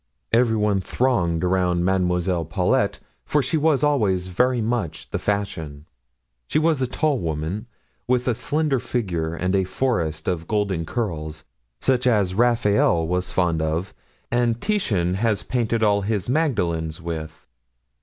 [0.33, 5.85] Every one thronged around Mademoiselle Paulet, for she was always very much the fashion.
[6.47, 7.67] She was a tall woman,
[8.07, 11.43] with a slender figure and a forest of golden curls,
[11.81, 13.93] such as Raphael was fond of
[14.31, 17.45] and Titian has painted all his Magdalens with.